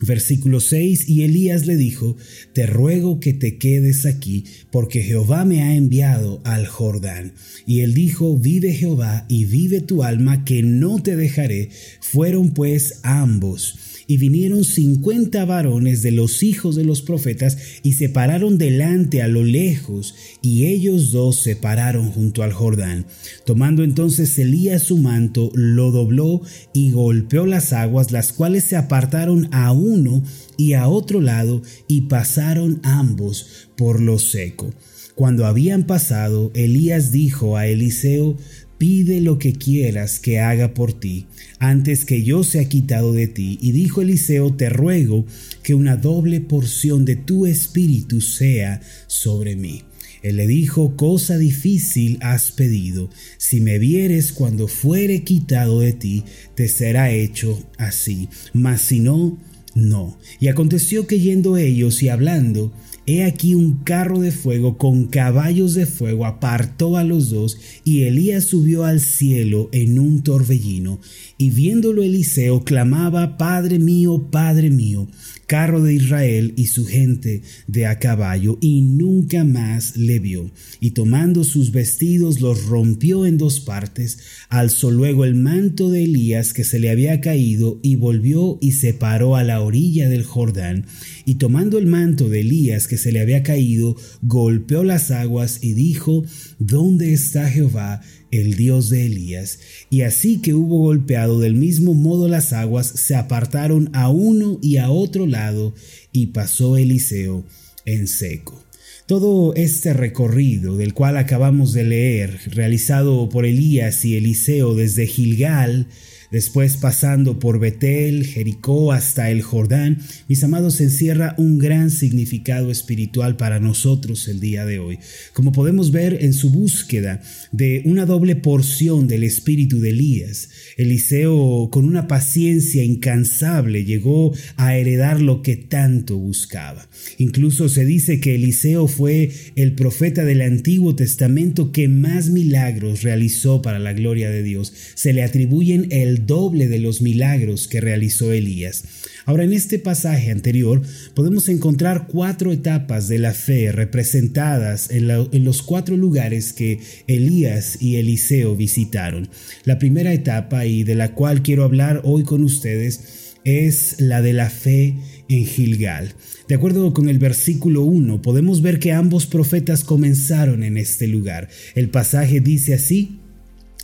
Versículo 0.06 0.60
6, 0.60 1.08
y 1.08 1.22
Elías 1.22 1.66
le 1.66 1.76
dijo, 1.76 2.16
Te 2.52 2.66
ruego 2.66 3.20
que 3.20 3.32
te 3.32 3.58
quedes 3.58 4.06
aquí, 4.06 4.44
porque 4.70 5.02
Jehová 5.02 5.44
me 5.44 5.62
ha 5.62 5.74
enviado 5.74 6.40
al 6.44 6.66
Jordán. 6.66 7.32
Y 7.66 7.80
él 7.80 7.94
dijo, 7.94 8.36
Vive 8.36 8.72
Jehová 8.72 9.26
y 9.28 9.44
vive 9.44 9.80
tu 9.80 10.02
alma, 10.02 10.44
que 10.44 10.62
no 10.62 11.02
te 11.02 11.16
dejaré. 11.16 11.70
Fueron 12.00 12.54
pues 12.54 13.00
ambos 13.02 13.78
y 14.06 14.18
vinieron 14.18 14.64
cincuenta 14.64 15.44
varones 15.44 16.02
de 16.02 16.10
los 16.10 16.42
hijos 16.42 16.76
de 16.76 16.84
los 16.84 17.02
profetas 17.02 17.56
y 17.82 17.94
se 17.94 18.08
pararon 18.08 18.58
delante 18.58 19.22
a 19.22 19.28
lo 19.28 19.44
lejos, 19.44 20.14
y 20.42 20.66
ellos 20.66 21.12
dos 21.12 21.36
se 21.36 21.56
pararon 21.56 22.10
junto 22.10 22.42
al 22.42 22.52
Jordán. 22.52 23.06
Tomando 23.44 23.82
entonces 23.84 24.38
Elías 24.38 24.82
su 24.82 24.98
manto, 24.98 25.50
lo 25.54 25.90
dobló 25.90 26.42
y 26.72 26.90
golpeó 26.90 27.46
las 27.46 27.72
aguas, 27.72 28.12
las 28.12 28.32
cuales 28.32 28.64
se 28.64 28.76
apartaron 28.76 29.48
a 29.52 29.72
uno 29.72 30.22
y 30.56 30.74
a 30.74 30.88
otro 30.88 31.20
lado, 31.20 31.62
y 31.88 32.02
pasaron 32.02 32.80
ambos 32.82 33.68
por 33.76 34.00
lo 34.00 34.18
seco. 34.18 34.72
Cuando 35.14 35.46
habían 35.46 35.84
pasado, 35.84 36.50
Elías 36.54 37.12
dijo 37.12 37.56
a 37.56 37.68
Eliseo, 37.68 38.36
pide 38.78 39.20
lo 39.20 39.38
que 39.38 39.52
quieras 39.52 40.18
que 40.18 40.40
haga 40.40 40.74
por 40.74 40.92
ti, 40.92 41.26
antes 41.58 42.04
que 42.04 42.22
yo 42.22 42.44
sea 42.44 42.68
quitado 42.68 43.12
de 43.12 43.26
ti. 43.26 43.58
Y 43.60 43.72
dijo 43.72 44.02
Eliseo, 44.02 44.54
te 44.54 44.68
ruego 44.68 45.26
que 45.62 45.74
una 45.74 45.96
doble 45.96 46.40
porción 46.40 47.04
de 47.04 47.16
tu 47.16 47.46
espíritu 47.46 48.20
sea 48.20 48.80
sobre 49.06 49.56
mí. 49.56 49.82
Él 50.22 50.36
le 50.36 50.46
dijo, 50.46 50.96
cosa 50.96 51.36
difícil 51.36 52.16
has 52.22 52.50
pedido, 52.50 53.10
si 53.36 53.60
me 53.60 53.78
vieres 53.78 54.32
cuando 54.32 54.68
fuere 54.68 55.22
quitado 55.22 55.80
de 55.80 55.92
ti, 55.92 56.24
te 56.54 56.66
será 56.68 57.12
hecho 57.12 57.62
así, 57.76 58.30
mas 58.54 58.80
si 58.80 59.00
no, 59.00 59.38
no. 59.74 60.18
Y 60.40 60.48
aconteció 60.48 61.06
que 61.06 61.20
yendo 61.20 61.58
ellos 61.58 62.02
y 62.02 62.08
hablando, 62.08 62.72
He 63.06 63.22
aquí 63.24 63.54
un 63.54 63.80
carro 63.84 64.18
de 64.20 64.32
fuego 64.32 64.78
con 64.78 65.06
caballos 65.06 65.74
de 65.74 65.84
fuego 65.84 66.24
apartó 66.24 66.96
a 66.96 67.04
los 67.04 67.28
dos, 67.28 67.58
y 67.84 68.04
Elías 68.04 68.44
subió 68.44 68.84
al 68.84 69.00
cielo 69.00 69.68
en 69.72 69.98
un 69.98 70.22
torbellino, 70.22 71.00
y 71.36 71.50
viéndolo 71.50 72.02
Eliseo 72.02 72.64
clamaba, 72.64 73.36
Padre 73.36 73.78
mío, 73.78 74.28
Padre 74.30 74.70
mío, 74.70 75.08
carro 75.46 75.82
de 75.82 75.94
Israel 75.94 76.54
y 76.56 76.66
su 76.66 76.86
gente 76.86 77.42
de 77.66 77.86
a 77.86 77.98
caballo, 77.98 78.58
y 78.60 78.82
nunca 78.82 79.44
más 79.44 79.96
le 79.96 80.18
vio. 80.18 80.50
Y 80.80 80.92
tomando 80.92 81.44
sus 81.44 81.72
vestidos 81.72 82.40
los 82.40 82.66
rompió 82.66 83.26
en 83.26 83.38
dos 83.38 83.60
partes, 83.60 84.18
alzó 84.48 84.90
luego 84.90 85.24
el 85.24 85.34
manto 85.34 85.90
de 85.90 86.04
Elías 86.04 86.52
que 86.52 86.64
se 86.64 86.78
le 86.78 86.90
había 86.90 87.20
caído, 87.20 87.80
y 87.82 87.96
volvió 87.96 88.58
y 88.60 88.72
se 88.72 88.94
paró 88.94 89.36
a 89.36 89.44
la 89.44 89.60
orilla 89.60 90.08
del 90.08 90.24
Jordán, 90.24 90.86
y 91.24 91.36
tomando 91.36 91.78
el 91.78 91.86
manto 91.86 92.28
de 92.28 92.40
Elías 92.40 92.86
que 92.86 92.98
se 92.98 93.12
le 93.12 93.20
había 93.20 93.42
caído, 93.42 93.96
golpeó 94.22 94.84
las 94.84 95.10
aguas 95.10 95.58
y 95.62 95.74
dijo, 95.74 96.24
¿Dónde 96.58 97.12
está 97.12 97.48
Jehová, 97.48 98.00
el 98.40 98.56
Dios 98.56 98.90
de 98.90 99.06
Elías? 99.06 99.58
Y 99.90 100.02
así 100.02 100.40
que 100.40 100.54
hubo 100.54 100.78
golpeado 100.78 101.40
del 101.40 101.54
mismo 101.54 101.94
modo 101.94 102.28
las 102.28 102.52
aguas, 102.52 102.86
se 102.86 103.14
apartaron 103.14 103.90
a 103.92 104.08
uno 104.08 104.58
y 104.62 104.76
a 104.76 104.90
otro 104.90 105.26
lado, 105.26 105.74
y 106.12 106.26
pasó 106.28 106.76
Eliseo 106.76 107.44
en 107.84 108.06
seco. 108.06 108.64
Todo 109.06 109.54
este 109.54 109.92
recorrido 109.92 110.76
del 110.78 110.94
cual 110.94 111.18
acabamos 111.18 111.74
de 111.74 111.84
leer, 111.84 112.38
realizado 112.46 113.28
por 113.28 113.44
Elías 113.44 114.04
y 114.04 114.16
Eliseo 114.16 114.74
desde 114.74 115.06
Gilgal, 115.06 115.88
Después 116.34 116.76
pasando 116.78 117.38
por 117.38 117.60
Betel, 117.60 118.26
Jericó 118.26 118.90
hasta 118.90 119.30
el 119.30 119.40
Jordán, 119.40 120.00
mis 120.26 120.42
amados, 120.42 120.80
encierra 120.80 121.36
un 121.38 121.60
gran 121.60 121.92
significado 121.92 122.72
espiritual 122.72 123.36
para 123.36 123.60
nosotros 123.60 124.26
el 124.26 124.40
día 124.40 124.64
de 124.66 124.80
hoy. 124.80 124.98
Como 125.32 125.52
podemos 125.52 125.92
ver 125.92 126.24
en 126.24 126.32
su 126.32 126.50
búsqueda 126.50 127.22
de 127.52 127.82
una 127.84 128.04
doble 128.04 128.34
porción 128.34 129.06
del 129.06 129.22
espíritu 129.22 129.78
de 129.78 129.90
Elías, 129.90 130.48
Eliseo 130.76 131.68
con 131.70 131.84
una 131.84 132.08
paciencia 132.08 132.82
incansable 132.82 133.84
llegó 133.84 134.34
a 134.56 134.76
heredar 134.76 135.22
lo 135.22 135.40
que 135.40 135.54
tanto 135.54 136.18
buscaba. 136.18 136.88
Incluso 137.18 137.68
se 137.68 137.84
dice 137.84 138.18
que 138.18 138.34
Eliseo 138.34 138.88
fue 138.88 139.30
el 139.54 139.76
profeta 139.76 140.24
del 140.24 140.40
Antiguo 140.40 140.96
Testamento 140.96 141.70
que 141.70 141.86
más 141.86 142.28
milagros 142.30 143.04
realizó 143.04 143.62
para 143.62 143.78
la 143.78 143.92
gloria 143.92 144.30
de 144.30 144.42
Dios. 144.42 144.72
Se 144.96 145.12
le 145.12 145.22
atribuyen 145.22 145.86
el 145.90 146.23
doble 146.26 146.68
de 146.68 146.78
los 146.78 147.00
milagros 147.00 147.68
que 147.68 147.80
realizó 147.80 148.32
Elías. 148.32 148.84
Ahora, 149.26 149.44
en 149.44 149.52
este 149.52 149.78
pasaje 149.78 150.30
anterior 150.30 150.82
podemos 151.14 151.48
encontrar 151.48 152.06
cuatro 152.06 152.52
etapas 152.52 153.08
de 153.08 153.18
la 153.18 153.32
fe 153.32 153.72
representadas 153.72 154.90
en, 154.90 155.10
en, 155.10 155.44
los 155.44 155.62
cuatro 155.62 155.96
lugares 155.96 156.52
que 156.52 156.80
Elías 157.06 157.80
y 157.80 157.96
Eliseo 157.96 158.56
visitaron. 158.56 159.28
La 159.64 159.78
primera 159.78 160.12
etapa 160.12 160.66
y 160.66 160.84
de 160.84 160.94
la 160.94 161.14
cual 161.14 161.42
quiero 161.42 161.64
hablar 161.64 162.02
hoy 162.04 162.24
con 162.24 162.44
ustedes 162.44 163.34
es 163.44 164.00
la 164.00 164.22
de 164.22 164.32
la 164.32 164.50
fe 164.50 164.96
en 165.28 165.46
Gilgal. 165.46 166.14
De 166.48 166.54
acuerdo 166.54 166.92
con 166.92 167.08
el 167.08 167.18
versículo 167.18 167.82
1, 167.82 168.22
podemos 168.22 168.62
ver 168.62 168.78
que 168.78 168.92
ambos 168.92 169.26
profetas 169.26 169.84
comenzaron 169.84 170.62
en 170.62 170.76
este 170.76 171.06
lugar. 171.06 171.48
El 171.74 171.88
pasaje 171.88 172.40
dice 172.40 172.74
así, 172.74 173.20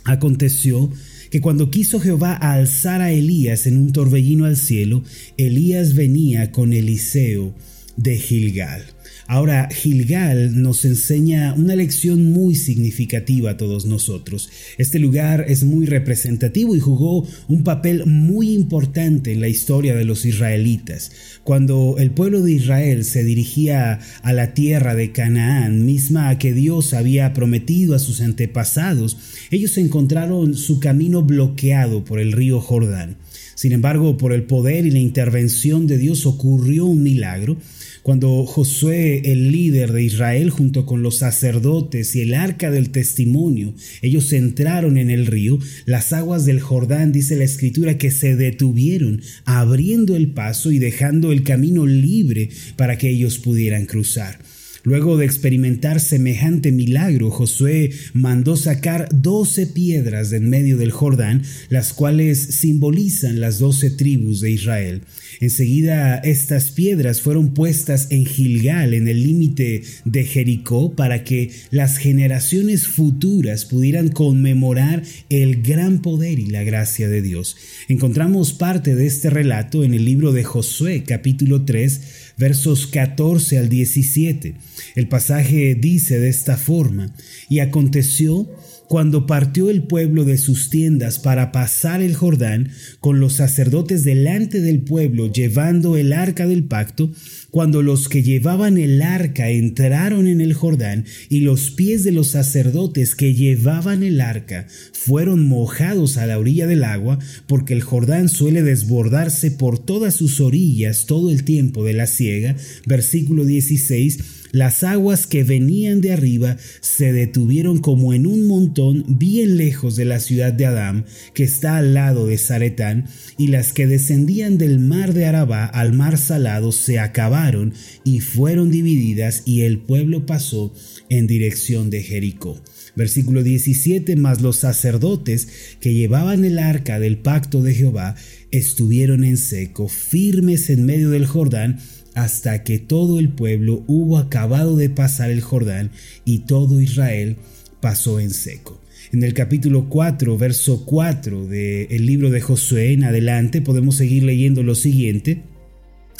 aconteció 0.03 0.91
que 1.31 1.41
cuando 1.41 1.71
quiso 1.71 1.99
Jehová 1.99 2.33
alzar 2.33 3.01
a 3.01 3.11
Elías 3.11 3.65
en 3.65 3.77
un 3.77 3.93
torbellino 3.93 4.45
al 4.45 4.57
cielo, 4.57 5.01
Elías 5.37 5.95
venía 5.95 6.51
con 6.51 6.73
Eliseo 6.73 7.55
de 7.97 8.17
Gilgal. 8.17 8.83
Ahora, 9.27 9.69
Gilgal 9.71 10.61
nos 10.61 10.83
enseña 10.83 11.53
una 11.53 11.75
lección 11.75 12.31
muy 12.31 12.55
significativa 12.55 13.51
a 13.51 13.57
todos 13.57 13.85
nosotros. 13.85 14.49
Este 14.77 14.99
lugar 14.99 15.45
es 15.47 15.63
muy 15.63 15.85
representativo 15.85 16.75
y 16.75 16.81
jugó 16.81 17.25
un 17.47 17.63
papel 17.63 18.05
muy 18.05 18.51
importante 18.51 19.31
en 19.31 19.39
la 19.39 19.47
historia 19.47 19.95
de 19.95 20.03
los 20.03 20.25
israelitas. 20.25 21.11
Cuando 21.43 21.95
el 21.97 22.11
pueblo 22.11 22.41
de 22.41 22.51
Israel 22.51 23.05
se 23.05 23.23
dirigía 23.23 23.99
a 24.21 24.33
la 24.33 24.53
tierra 24.53 24.95
de 24.95 25.13
Canaán, 25.13 25.85
misma 25.85 26.37
que 26.37 26.53
Dios 26.53 26.93
había 26.93 27.31
prometido 27.33 27.95
a 27.95 27.99
sus 27.99 28.19
antepasados, 28.19 29.17
ellos 29.49 29.77
encontraron 29.77 30.55
su 30.55 30.79
camino 30.79 31.23
bloqueado 31.23 32.03
por 32.03 32.19
el 32.19 32.33
río 32.33 32.59
Jordán. 32.59 33.17
Sin 33.61 33.73
embargo, 33.73 34.17
por 34.17 34.33
el 34.33 34.41
poder 34.41 34.87
y 34.87 34.89
la 34.89 34.97
intervención 34.97 35.85
de 35.85 35.99
Dios 35.99 36.25
ocurrió 36.25 36.85
un 36.85 37.03
milagro 37.03 37.57
cuando 38.01 38.43
Josué, 38.47 39.21
el 39.31 39.51
líder 39.51 39.91
de 39.91 40.01
Israel, 40.01 40.49
junto 40.49 40.87
con 40.87 41.03
los 41.03 41.19
sacerdotes 41.19 42.15
y 42.15 42.21
el 42.21 42.33
arca 42.33 42.71
del 42.71 42.89
testimonio, 42.89 43.75
ellos 44.01 44.33
entraron 44.33 44.97
en 44.97 45.11
el 45.11 45.27
río, 45.27 45.59
las 45.85 46.11
aguas 46.11 46.43
del 46.45 46.59
Jordán, 46.59 47.11
dice 47.11 47.35
la 47.35 47.43
escritura, 47.43 47.99
que 47.99 48.09
se 48.09 48.35
detuvieron, 48.35 49.21
abriendo 49.45 50.15
el 50.15 50.31
paso 50.31 50.71
y 50.71 50.79
dejando 50.79 51.31
el 51.31 51.43
camino 51.43 51.85
libre 51.85 52.49
para 52.77 52.97
que 52.97 53.09
ellos 53.09 53.37
pudieran 53.37 53.85
cruzar. 53.85 54.39
Luego 54.83 55.17
de 55.17 55.25
experimentar 55.25 55.99
semejante 55.99 56.71
milagro, 56.71 57.31
Josué 57.31 57.91
mandó 58.13 58.57
sacar 58.57 59.07
doce 59.13 59.65
piedras 59.65 60.29
de 60.29 60.41
en 60.41 60.49
medio 60.49 60.77
del 60.77 60.91
Jordán, 60.91 61.43
las 61.69 61.93
cuales 61.93 62.39
simbolizan 62.39 63.39
las 63.39 63.59
doce 63.59 63.91
tribus 63.91 64.41
de 64.41 64.51
Israel. 64.51 65.01
Enseguida 65.39 66.17
estas 66.17 66.71
piedras 66.71 67.21
fueron 67.21 67.53
puestas 67.53 68.07
en 68.09 68.25
Gilgal, 68.25 68.93
en 68.93 69.07
el 69.07 69.23
límite 69.23 69.83
de 70.03 70.23
Jericó, 70.23 70.95
para 70.95 71.23
que 71.23 71.51
las 71.69 71.97
generaciones 71.97 72.87
futuras 72.87 73.65
pudieran 73.65 74.09
conmemorar 74.09 75.03
el 75.29 75.61
gran 75.61 76.01
poder 76.01 76.39
y 76.39 76.47
la 76.47 76.63
gracia 76.63 77.07
de 77.07 77.21
Dios. 77.21 77.55
Encontramos 77.87 78.53
parte 78.53 78.95
de 78.95 79.05
este 79.05 79.29
relato 79.29 79.83
en 79.83 79.93
el 79.93 80.05
libro 80.05 80.31
de 80.31 80.43
Josué, 80.43 81.03
capítulo 81.05 81.65
3, 81.65 82.30
versos 82.37 82.87
14 82.87 83.57
al 83.57 83.69
17. 83.69 84.55
El 84.95 85.07
pasaje 85.07 85.75
dice 85.75 86.19
de 86.19 86.29
esta 86.29 86.57
forma, 86.57 87.13
y 87.49 87.59
aconteció 87.59 88.49
cuando 88.91 89.25
partió 89.25 89.69
el 89.69 89.83
pueblo 89.83 90.25
de 90.25 90.37
sus 90.37 90.69
tiendas 90.69 91.17
para 91.17 91.53
pasar 91.53 92.01
el 92.01 92.13
Jordán, 92.13 92.71
con 92.99 93.21
los 93.21 93.33
sacerdotes 93.33 94.03
delante 94.03 94.59
del 94.59 94.81
pueblo 94.81 95.31
llevando 95.31 95.95
el 95.95 96.11
arca 96.11 96.45
del 96.45 96.65
pacto, 96.65 97.09
cuando 97.51 97.83
los 97.83 98.07
que 98.07 98.23
llevaban 98.23 98.77
el 98.77 99.01
arca 99.01 99.49
entraron 99.49 100.27
en 100.27 100.41
el 100.41 100.53
Jordán 100.53 101.05
y 101.29 101.41
los 101.41 101.69
pies 101.69 102.03
de 102.03 102.11
los 102.11 102.27
sacerdotes 102.27 103.13
que 103.13 103.35
llevaban 103.35 104.03
el 104.03 104.21
arca 104.21 104.67
fueron 104.93 105.47
mojados 105.47 106.17
a 106.17 106.25
la 106.25 106.39
orilla 106.39 106.65
del 106.65 106.83
agua, 106.83 107.19
porque 107.47 107.73
el 107.73 107.81
Jordán 107.81 108.29
suele 108.29 108.63
desbordarse 108.63 109.51
por 109.51 109.77
todas 109.79 110.15
sus 110.15 110.39
orillas 110.39 111.05
todo 111.05 111.29
el 111.29 111.43
tiempo 111.43 111.83
de 111.83 111.93
la 111.93 112.07
siega, 112.07 112.55
versículo 112.85 113.45
16, 113.45 114.40
las 114.51 114.83
aguas 114.83 115.27
que 115.27 115.43
venían 115.43 116.01
de 116.01 116.13
arriba 116.13 116.57
se 116.81 117.13
detuvieron 117.13 117.79
como 117.79 118.13
en 118.13 118.27
un 118.27 118.47
montón 118.47 119.05
bien 119.07 119.57
lejos 119.57 119.95
de 119.95 120.05
la 120.05 120.19
ciudad 120.19 120.53
de 120.53 120.65
Adán, 120.65 121.05
que 121.33 121.43
está 121.43 121.77
al 121.77 121.93
lado 121.93 122.27
de 122.27 122.37
Zaretán, 122.37 123.05
y 123.37 123.47
las 123.47 123.73
que 123.73 123.87
descendían 123.87 124.57
del 124.57 124.79
mar 124.79 125.13
de 125.13 125.25
Arabá 125.25 125.65
al 125.65 125.93
mar 125.93 126.17
salado 126.17 126.71
se 126.71 126.99
acabaron 126.99 127.73
y 128.03 128.19
fueron 128.19 128.71
divididas, 128.71 129.43
y 129.45 129.61
el 129.61 129.79
pueblo 129.79 130.25
pasó 130.25 130.73
en 131.09 131.27
dirección 131.27 131.89
de 131.89 132.03
Jericó. 132.03 132.61
Versículo 132.95 133.43
17, 133.43 134.15
más 134.17 134.41
los 134.41 134.57
sacerdotes 134.57 135.47
que 135.79 135.93
llevaban 135.93 136.43
el 136.43 136.59
arca 136.59 136.99
del 136.99 137.17
pacto 137.17 137.63
de 137.63 137.73
Jehová 137.73 138.15
estuvieron 138.51 139.23
en 139.23 139.37
seco, 139.37 139.87
firmes 139.87 140.69
en 140.69 140.85
medio 140.85 141.09
del 141.09 141.25
Jordán, 141.25 141.79
hasta 142.15 142.63
que 142.63 142.79
todo 142.79 143.19
el 143.19 143.29
pueblo 143.29 143.83
hubo 143.87 144.17
acabado 144.17 144.75
de 144.75 144.89
pasar 144.89 145.31
el 145.31 145.41
Jordán 145.41 145.91
y 146.25 146.39
todo 146.39 146.81
Israel 146.81 147.37
pasó 147.79 148.19
en 148.19 148.31
seco. 148.31 148.81
En 149.11 149.23
el 149.23 149.33
capítulo 149.33 149.89
4, 149.89 150.37
verso 150.37 150.85
4 150.85 151.47
del 151.47 152.05
libro 152.05 152.29
de 152.29 152.41
Josué 152.41 152.93
en 152.93 153.03
adelante 153.03 153.61
podemos 153.61 153.95
seguir 153.95 154.23
leyendo 154.23 154.63
lo 154.63 154.75
siguiente. 154.75 155.43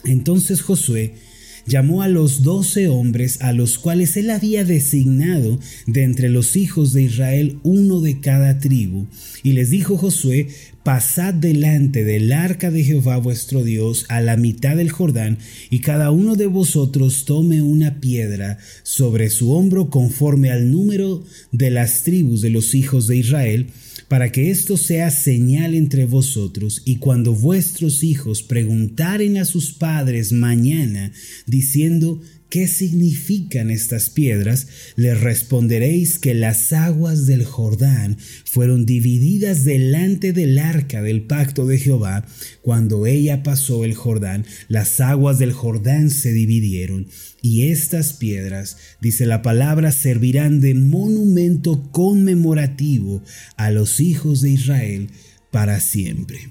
Entonces 0.03 0.61
Josué 0.61 1.13
llamó 1.65 2.01
a 2.01 2.07
los 2.07 2.43
doce 2.43 2.87
hombres 2.87 3.41
a 3.41 3.53
los 3.53 3.77
cuales 3.77 4.17
él 4.17 4.29
había 4.29 4.63
designado 4.63 5.59
de 5.87 6.03
entre 6.03 6.29
los 6.29 6.55
hijos 6.55 6.93
de 6.93 7.03
Israel 7.03 7.59
uno 7.63 8.01
de 8.01 8.19
cada 8.19 8.59
tribu, 8.59 9.07
y 9.43 9.53
les 9.53 9.69
dijo 9.69 9.97
Josué, 9.97 10.47
pasad 10.83 11.33
delante 11.33 12.03
del 12.03 12.31
arca 12.31 12.71
de 12.71 12.83
Jehová 12.83 13.17
vuestro 13.17 13.63
Dios 13.63 14.05
a 14.09 14.19
la 14.21 14.37
mitad 14.37 14.75
del 14.75 14.89
Jordán, 14.91 15.37
y 15.69 15.79
cada 15.79 16.11
uno 16.11 16.35
de 16.35 16.47
vosotros 16.47 17.25
tome 17.25 17.61
una 17.61 17.99
piedra 17.99 18.57
sobre 18.83 19.29
su 19.29 19.51
hombro 19.51 19.89
conforme 19.89 20.49
al 20.49 20.71
número 20.71 21.23
de 21.51 21.69
las 21.69 22.03
tribus 22.03 22.41
de 22.41 22.49
los 22.49 22.73
hijos 22.73 23.07
de 23.07 23.17
Israel, 23.17 23.67
para 24.11 24.29
que 24.29 24.51
esto 24.51 24.75
sea 24.75 25.09
señal 25.09 25.73
entre 25.73 26.03
vosotros, 26.03 26.81
y 26.83 26.97
cuando 26.97 27.33
vuestros 27.33 28.03
hijos 28.03 28.43
preguntaren 28.43 29.37
a 29.37 29.45
sus 29.45 29.71
padres 29.71 30.33
mañana, 30.33 31.13
diciendo, 31.45 32.21
¿Qué 32.51 32.67
significan 32.67 33.71
estas 33.71 34.09
piedras? 34.09 34.67
Les 34.97 35.17
responderéis 35.17 36.19
que 36.19 36.33
las 36.33 36.73
aguas 36.73 37.25
del 37.25 37.45
Jordán 37.45 38.17
fueron 38.43 38.85
divididas 38.85 39.63
delante 39.63 40.33
del 40.33 40.59
arca 40.59 41.01
del 41.01 41.21
pacto 41.21 41.65
de 41.65 41.77
Jehová. 41.77 42.25
Cuando 42.61 43.05
ella 43.05 43.41
pasó 43.41 43.85
el 43.85 43.93
Jordán, 43.93 44.45
las 44.67 44.99
aguas 44.99 45.39
del 45.39 45.53
Jordán 45.53 46.09
se 46.09 46.33
dividieron. 46.33 47.07
Y 47.41 47.67
estas 47.67 48.11
piedras, 48.11 48.75
dice 48.99 49.25
la 49.25 49.41
palabra, 49.41 49.93
servirán 49.93 50.59
de 50.59 50.73
monumento 50.73 51.89
conmemorativo 51.93 53.23
a 53.55 53.71
los 53.71 54.01
hijos 54.01 54.41
de 54.41 54.49
Israel 54.49 55.07
para 55.51 55.79
siempre. 55.79 56.49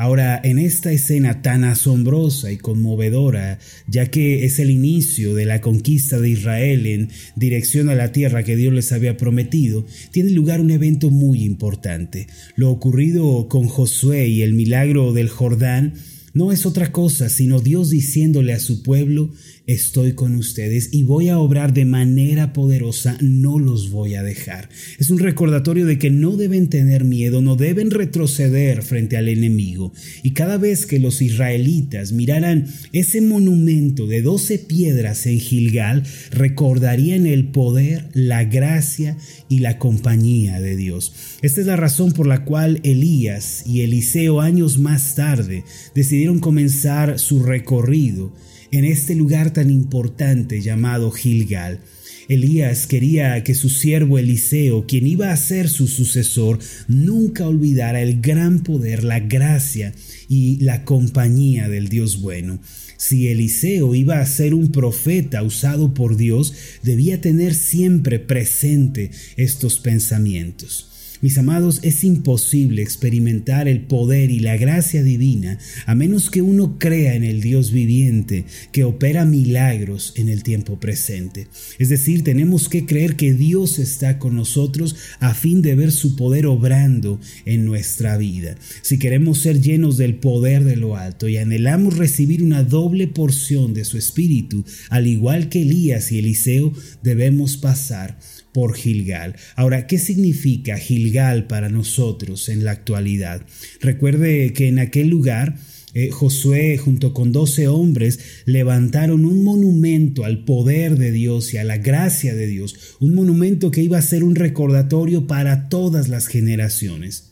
Ahora, 0.00 0.40
en 0.42 0.58
esta 0.58 0.90
escena 0.92 1.42
tan 1.42 1.62
asombrosa 1.62 2.50
y 2.50 2.56
conmovedora, 2.56 3.58
ya 3.86 4.06
que 4.06 4.46
es 4.46 4.58
el 4.58 4.70
inicio 4.70 5.34
de 5.34 5.44
la 5.44 5.60
conquista 5.60 6.18
de 6.18 6.30
Israel 6.30 6.86
en 6.86 7.10
dirección 7.36 7.90
a 7.90 7.94
la 7.94 8.10
tierra 8.10 8.42
que 8.42 8.56
Dios 8.56 8.72
les 8.72 8.92
había 8.92 9.18
prometido, 9.18 9.84
tiene 10.10 10.30
lugar 10.30 10.62
un 10.62 10.70
evento 10.70 11.10
muy 11.10 11.44
importante. 11.44 12.28
Lo 12.56 12.70
ocurrido 12.70 13.46
con 13.48 13.68
Josué 13.68 14.28
y 14.28 14.40
el 14.40 14.54
milagro 14.54 15.12
del 15.12 15.28
Jordán 15.28 15.92
no 16.32 16.50
es 16.50 16.64
otra 16.64 16.92
cosa 16.92 17.28
sino 17.28 17.60
Dios 17.60 17.90
diciéndole 17.90 18.54
a 18.54 18.60
su 18.60 18.82
pueblo, 18.82 19.34
estoy 19.66 20.12
con 20.12 20.34
ustedes 20.34 20.88
y 20.92 21.02
voy 21.02 21.28
a 21.28 21.38
obrar 21.38 21.72
de 21.72 21.84
manera 21.84 22.52
poderosa, 22.52 23.16
no 23.20 23.58
los 23.58 23.90
voy 23.90 24.14
a 24.14 24.22
dejar. 24.22 24.68
Es 24.98 25.10
un 25.10 25.18
recordatorio 25.18 25.86
de 25.86 25.98
que 25.98 26.10
no 26.10 26.36
deben 26.36 26.68
tener 26.68 27.04
miedo, 27.04 27.40
no 27.40 27.56
deben 27.56 27.90
retroceder 27.90 28.82
frente 28.82 29.16
al 29.16 29.28
enemigo. 29.28 29.92
Y 30.22 30.32
cada 30.32 30.58
vez 30.58 30.86
que 30.86 30.98
los 30.98 31.22
israelitas 31.22 32.12
miraran 32.12 32.66
ese 32.92 33.20
monumento 33.20 34.06
de 34.06 34.22
doce 34.22 34.58
piedras 34.58 35.26
en 35.26 35.40
Gilgal, 35.40 36.04
recordarían 36.30 37.26
el 37.26 37.48
poder, 37.48 38.08
la 38.12 38.44
gracia 38.44 39.16
y 39.48 39.60
la 39.60 39.78
compañía 39.78 40.60
de 40.60 40.76
Dios. 40.76 41.12
Esta 41.42 41.60
es 41.60 41.66
la 41.66 41.76
razón 41.76 42.12
por 42.12 42.26
la 42.26 42.44
cual 42.44 42.80
Elías 42.82 43.64
y 43.66 43.82
Eliseo 43.82 44.40
años 44.40 44.78
más 44.78 45.14
tarde 45.14 45.64
decidieron 45.94 46.38
comenzar 46.40 47.18
su 47.18 47.42
recorrido 47.42 48.32
en 48.72 48.84
este 48.84 49.14
lugar 49.14 49.52
tan 49.52 49.70
importante 49.70 50.60
llamado 50.60 51.10
Gilgal. 51.10 51.80
Elías 52.28 52.86
quería 52.86 53.42
que 53.42 53.54
su 53.54 53.68
siervo 53.68 54.16
Eliseo, 54.16 54.86
quien 54.86 55.06
iba 55.06 55.32
a 55.32 55.36
ser 55.36 55.68
su 55.68 55.88
sucesor, 55.88 56.60
nunca 56.86 57.48
olvidara 57.48 58.02
el 58.02 58.20
gran 58.20 58.62
poder, 58.62 59.02
la 59.02 59.18
gracia 59.18 59.92
y 60.28 60.58
la 60.58 60.84
compañía 60.84 61.68
del 61.68 61.88
Dios 61.88 62.20
bueno. 62.20 62.60
Si 62.96 63.28
Eliseo 63.28 63.94
iba 63.94 64.20
a 64.20 64.26
ser 64.26 64.54
un 64.54 64.70
profeta 64.70 65.42
usado 65.42 65.92
por 65.92 66.16
Dios, 66.16 66.54
debía 66.82 67.20
tener 67.20 67.54
siempre 67.54 68.20
presente 68.20 69.10
estos 69.36 69.80
pensamientos. 69.80 70.89
Mis 71.22 71.36
amados, 71.36 71.80
es 71.82 72.02
imposible 72.02 72.80
experimentar 72.80 73.68
el 73.68 73.82
poder 73.82 74.30
y 74.30 74.40
la 74.40 74.56
gracia 74.56 75.02
divina 75.02 75.58
a 75.84 75.94
menos 75.94 76.30
que 76.30 76.40
uno 76.40 76.78
crea 76.78 77.14
en 77.14 77.24
el 77.24 77.42
Dios 77.42 77.72
viviente 77.72 78.46
que 78.72 78.84
opera 78.84 79.26
milagros 79.26 80.14
en 80.16 80.30
el 80.30 80.42
tiempo 80.42 80.80
presente. 80.80 81.48
Es 81.78 81.90
decir, 81.90 82.24
tenemos 82.24 82.70
que 82.70 82.86
creer 82.86 83.16
que 83.16 83.34
Dios 83.34 83.78
está 83.78 84.18
con 84.18 84.34
nosotros 84.34 84.96
a 85.18 85.34
fin 85.34 85.60
de 85.60 85.74
ver 85.74 85.92
su 85.92 86.16
poder 86.16 86.46
obrando 86.46 87.20
en 87.44 87.66
nuestra 87.66 88.16
vida. 88.16 88.56
Si 88.80 88.98
queremos 88.98 89.38
ser 89.38 89.60
llenos 89.60 89.98
del 89.98 90.14
poder 90.14 90.64
de 90.64 90.76
lo 90.76 90.96
alto 90.96 91.28
y 91.28 91.36
anhelamos 91.36 91.98
recibir 91.98 92.42
una 92.42 92.62
doble 92.62 93.08
porción 93.08 93.74
de 93.74 93.84
su 93.84 93.98
espíritu, 93.98 94.64
al 94.88 95.06
igual 95.06 95.50
que 95.50 95.62
Elías 95.62 96.12
y 96.12 96.18
Eliseo, 96.18 96.72
debemos 97.02 97.58
pasar 97.58 98.18
por 98.52 98.74
Gilgal. 98.74 99.36
Ahora, 99.56 99.86
¿qué 99.86 99.98
significa 99.98 100.76
Gilgal 100.76 101.46
para 101.46 101.68
nosotros 101.68 102.48
en 102.48 102.64
la 102.64 102.72
actualidad? 102.72 103.42
Recuerde 103.80 104.52
que 104.52 104.68
en 104.68 104.78
aquel 104.78 105.08
lugar 105.08 105.56
eh, 105.92 106.10
Josué 106.10 106.76
junto 106.78 107.12
con 107.12 107.32
doce 107.32 107.66
hombres 107.66 108.20
levantaron 108.44 109.24
un 109.24 109.42
monumento 109.42 110.24
al 110.24 110.44
poder 110.44 110.96
de 110.96 111.10
Dios 111.10 111.52
y 111.52 111.58
a 111.58 111.64
la 111.64 111.78
gracia 111.78 112.34
de 112.34 112.46
Dios, 112.46 112.96
un 113.00 113.14
monumento 113.14 113.70
que 113.70 113.82
iba 113.82 113.98
a 113.98 114.02
ser 114.02 114.22
un 114.22 114.36
recordatorio 114.36 115.26
para 115.26 115.68
todas 115.68 116.08
las 116.08 116.28
generaciones. 116.28 117.29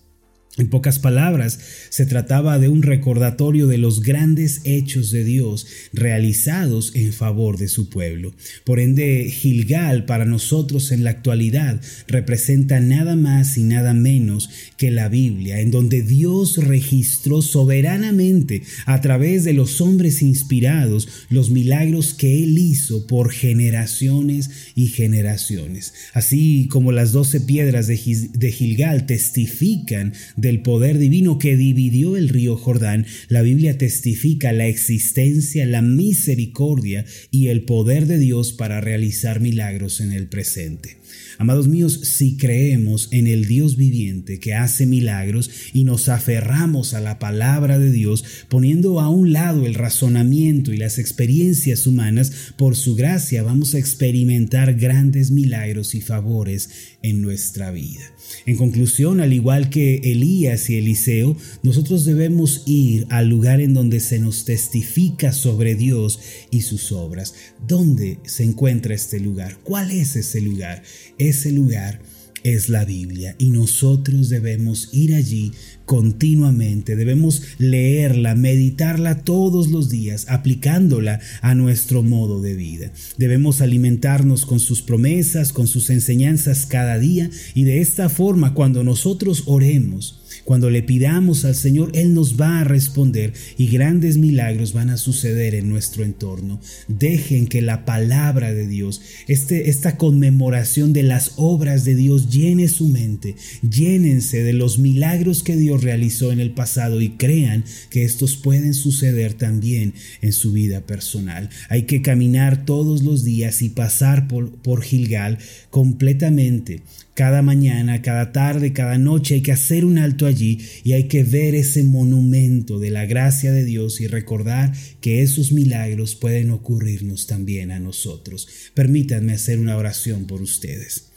En 0.58 0.68
pocas 0.68 0.98
palabras, 0.98 1.60
se 1.88 2.04
trataba 2.04 2.58
de 2.58 2.68
un 2.68 2.82
recordatorio 2.82 3.68
de 3.68 3.78
los 3.78 4.02
grandes 4.02 4.60
hechos 4.64 5.12
de 5.12 5.22
Dios 5.22 5.68
realizados 5.92 6.92
en 6.96 7.12
favor 7.12 7.58
de 7.58 7.68
su 7.68 7.88
pueblo. 7.88 8.34
Por 8.64 8.80
ende, 8.80 9.30
Gilgal 9.30 10.04
para 10.04 10.24
nosotros 10.24 10.90
en 10.90 11.04
la 11.04 11.10
actualidad 11.10 11.80
representa 12.08 12.80
nada 12.80 13.14
más 13.14 13.56
y 13.56 13.62
nada 13.62 13.94
menos 13.94 14.50
que 14.76 14.90
la 14.90 15.08
Biblia, 15.08 15.60
en 15.60 15.70
donde 15.70 16.02
Dios 16.02 16.56
registró 16.56 17.40
soberanamente 17.40 18.62
a 18.86 19.00
través 19.00 19.44
de 19.44 19.52
los 19.52 19.80
hombres 19.80 20.22
inspirados 20.22 21.08
los 21.30 21.50
milagros 21.50 22.14
que 22.14 22.42
Él 22.42 22.58
hizo 22.58 23.06
por 23.06 23.30
generaciones 23.30 24.50
y 24.74 24.88
generaciones. 24.88 25.94
Así 26.14 26.66
como 26.68 26.90
las 26.90 27.12
doce 27.12 27.40
piedras 27.40 27.86
de 27.86 28.52
Gilgal 28.52 29.06
testifican 29.06 30.14
de 30.36 30.47
el 30.48 30.62
poder 30.62 30.98
divino 30.98 31.38
que 31.38 31.56
dividió 31.56 32.16
el 32.16 32.28
río 32.28 32.56
Jordán, 32.56 33.06
la 33.28 33.42
Biblia 33.42 33.78
testifica 33.78 34.52
la 34.52 34.66
existencia, 34.66 35.66
la 35.66 35.82
misericordia 35.82 37.04
y 37.30 37.48
el 37.48 37.62
poder 37.62 38.06
de 38.06 38.18
Dios 38.18 38.52
para 38.52 38.80
realizar 38.80 39.40
milagros 39.40 40.00
en 40.00 40.12
el 40.12 40.28
presente. 40.28 40.98
Amados 41.38 41.68
míos, 41.68 42.00
si 42.02 42.36
creemos 42.36 43.08
en 43.12 43.26
el 43.26 43.46
Dios 43.46 43.76
viviente 43.76 44.40
que 44.40 44.54
hace 44.54 44.86
milagros 44.86 45.50
y 45.72 45.84
nos 45.84 46.08
aferramos 46.08 46.94
a 46.94 47.00
la 47.00 47.18
palabra 47.18 47.78
de 47.78 47.92
Dios, 47.92 48.24
poniendo 48.48 49.00
a 49.00 49.08
un 49.08 49.32
lado 49.32 49.66
el 49.66 49.74
razonamiento 49.74 50.72
y 50.72 50.76
las 50.76 50.98
experiencias 50.98 51.86
humanas, 51.86 52.52
por 52.56 52.76
su 52.76 52.96
gracia 52.96 53.42
vamos 53.42 53.74
a 53.74 53.78
experimentar 53.78 54.74
grandes 54.74 55.30
milagros 55.30 55.94
y 55.94 56.00
favores 56.00 56.70
en 57.02 57.22
nuestra 57.22 57.70
vida. 57.70 58.02
En 58.46 58.56
conclusión, 58.56 59.20
al 59.20 59.32
igual 59.32 59.70
que 59.70 59.96
Elías 60.04 60.68
y 60.70 60.76
Eliseo, 60.76 61.36
nosotros 61.62 62.04
debemos 62.04 62.62
ir 62.66 63.06
al 63.10 63.28
lugar 63.28 63.60
en 63.60 63.74
donde 63.74 64.00
se 64.00 64.18
nos 64.18 64.44
testifica 64.44 65.32
sobre 65.32 65.74
Dios 65.74 66.20
y 66.50 66.62
sus 66.62 66.92
obras. 66.92 67.34
¿Dónde 67.66 68.18
se 68.24 68.44
encuentra 68.44 68.94
este 68.94 69.20
lugar? 69.20 69.58
¿Cuál 69.64 69.90
es 69.90 70.16
ese 70.16 70.40
lugar? 70.40 70.82
Ese 71.18 71.52
lugar 71.52 72.00
es 72.44 72.68
la 72.68 72.84
Biblia 72.84 73.34
y 73.38 73.50
nosotros 73.50 74.28
debemos 74.28 74.90
ir 74.92 75.14
allí 75.14 75.52
continuamente, 75.84 76.96
debemos 76.96 77.42
leerla, 77.58 78.34
meditarla 78.34 79.22
todos 79.22 79.68
los 79.70 79.88
días, 79.88 80.26
aplicándola 80.28 81.20
a 81.40 81.54
nuestro 81.54 82.02
modo 82.02 82.42
de 82.42 82.54
vida. 82.54 82.92
Debemos 83.16 83.60
alimentarnos 83.60 84.44
con 84.44 84.60
sus 84.60 84.82
promesas, 84.82 85.52
con 85.52 85.66
sus 85.66 85.90
enseñanzas 85.90 86.66
cada 86.66 86.98
día 86.98 87.30
y 87.54 87.64
de 87.64 87.80
esta 87.80 88.08
forma 88.08 88.54
cuando 88.54 88.84
nosotros 88.84 89.44
oremos, 89.46 90.17
cuando 90.48 90.70
le 90.70 90.82
pidamos 90.82 91.44
al 91.44 91.54
Señor, 91.54 91.90
Él 91.92 92.14
nos 92.14 92.40
va 92.40 92.60
a 92.60 92.64
responder 92.64 93.34
y 93.58 93.66
grandes 93.66 94.16
milagros 94.16 94.72
van 94.72 94.88
a 94.88 94.96
suceder 94.96 95.54
en 95.54 95.68
nuestro 95.68 96.04
entorno. 96.04 96.58
Dejen 96.88 97.48
que 97.48 97.60
la 97.60 97.84
palabra 97.84 98.54
de 98.54 98.66
Dios, 98.66 99.02
este, 99.26 99.68
esta 99.68 99.98
conmemoración 99.98 100.94
de 100.94 101.02
las 101.02 101.32
obras 101.36 101.84
de 101.84 101.96
Dios 101.96 102.30
llene 102.30 102.68
su 102.68 102.88
mente. 102.88 103.34
Llénense 103.60 104.42
de 104.42 104.54
los 104.54 104.78
milagros 104.78 105.42
que 105.42 105.54
Dios 105.54 105.84
realizó 105.84 106.32
en 106.32 106.40
el 106.40 106.52
pasado 106.52 107.02
y 107.02 107.10
crean 107.10 107.62
que 107.90 108.04
estos 108.04 108.36
pueden 108.36 108.72
suceder 108.72 109.34
también 109.34 109.92
en 110.22 110.32
su 110.32 110.52
vida 110.52 110.80
personal. 110.80 111.50
Hay 111.68 111.82
que 111.82 112.00
caminar 112.00 112.64
todos 112.64 113.02
los 113.02 113.22
días 113.22 113.60
y 113.60 113.68
pasar 113.68 114.28
por, 114.28 114.50
por 114.62 114.80
Gilgal 114.80 115.36
completamente 115.68 116.80
cada 117.18 117.42
mañana, 117.42 118.00
cada 118.00 118.30
tarde, 118.30 118.72
cada 118.72 118.96
noche 118.96 119.34
hay 119.34 119.40
que 119.40 119.50
hacer 119.50 119.84
un 119.84 119.98
alto 119.98 120.24
allí 120.24 120.60
y 120.84 120.92
hay 120.92 121.08
que 121.08 121.24
ver 121.24 121.56
ese 121.56 121.82
monumento 121.82 122.78
de 122.78 122.92
la 122.92 123.06
gracia 123.06 123.50
de 123.50 123.64
Dios 123.64 124.00
y 124.00 124.06
recordar 124.06 124.72
que 125.00 125.20
esos 125.20 125.50
milagros 125.50 126.14
pueden 126.14 126.52
ocurrirnos 126.52 127.26
también 127.26 127.72
a 127.72 127.80
nosotros. 127.80 128.46
Permítanme 128.72 129.32
hacer 129.32 129.58
una 129.58 129.76
oración 129.76 130.28
por 130.28 130.42
ustedes. 130.42 131.08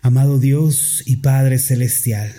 Amado 0.00 0.38
Dios 0.38 1.02
y 1.04 1.16
Padre 1.16 1.58
Celestial, 1.58 2.32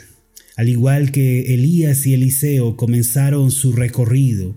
al 0.56 0.70
igual 0.70 1.12
que 1.12 1.54
Elías 1.54 2.08
y 2.08 2.14
Eliseo 2.14 2.78
comenzaron 2.78 3.52
su 3.52 3.74
recorrido, 3.74 4.56